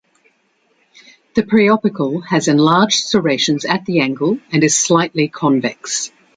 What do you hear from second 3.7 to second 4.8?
the angle and is